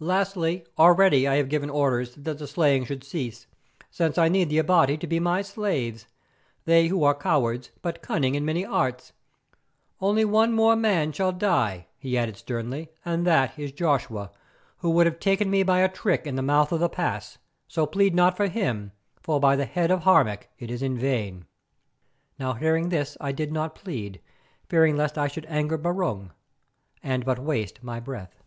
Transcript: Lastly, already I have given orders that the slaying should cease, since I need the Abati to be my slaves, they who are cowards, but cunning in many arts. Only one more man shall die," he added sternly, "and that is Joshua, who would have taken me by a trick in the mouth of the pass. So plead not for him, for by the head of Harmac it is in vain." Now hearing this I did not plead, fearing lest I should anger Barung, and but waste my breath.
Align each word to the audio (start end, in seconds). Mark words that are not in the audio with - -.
Lastly, 0.00 0.64
already 0.78 1.28
I 1.28 1.34
have 1.36 1.50
given 1.50 1.68
orders 1.68 2.14
that 2.14 2.38
the 2.38 2.46
slaying 2.46 2.86
should 2.86 3.04
cease, 3.04 3.46
since 3.90 4.16
I 4.16 4.30
need 4.30 4.48
the 4.48 4.56
Abati 4.56 4.96
to 4.96 5.06
be 5.06 5.20
my 5.20 5.42
slaves, 5.42 6.06
they 6.64 6.86
who 6.88 7.04
are 7.04 7.14
cowards, 7.14 7.68
but 7.82 8.00
cunning 8.00 8.34
in 8.34 8.46
many 8.46 8.64
arts. 8.64 9.12
Only 10.00 10.24
one 10.24 10.54
more 10.54 10.74
man 10.74 11.12
shall 11.12 11.32
die," 11.32 11.86
he 11.98 12.16
added 12.16 12.38
sternly, 12.38 12.92
"and 13.04 13.26
that 13.26 13.58
is 13.58 13.72
Joshua, 13.72 14.30
who 14.78 14.88
would 14.88 15.04
have 15.04 15.20
taken 15.20 15.50
me 15.50 15.62
by 15.62 15.80
a 15.80 15.88
trick 15.90 16.26
in 16.26 16.36
the 16.36 16.40
mouth 16.40 16.72
of 16.72 16.80
the 16.80 16.88
pass. 16.88 17.36
So 17.68 17.84
plead 17.84 18.14
not 18.14 18.38
for 18.38 18.46
him, 18.48 18.92
for 19.20 19.38
by 19.38 19.54
the 19.54 19.66
head 19.66 19.90
of 19.90 20.04
Harmac 20.04 20.48
it 20.58 20.70
is 20.70 20.80
in 20.80 20.96
vain." 20.96 21.44
Now 22.38 22.54
hearing 22.54 22.88
this 22.88 23.18
I 23.20 23.32
did 23.32 23.52
not 23.52 23.74
plead, 23.74 24.22
fearing 24.66 24.96
lest 24.96 25.18
I 25.18 25.28
should 25.28 25.44
anger 25.44 25.76
Barung, 25.76 26.30
and 27.02 27.26
but 27.26 27.38
waste 27.38 27.82
my 27.82 28.00
breath. 28.00 28.42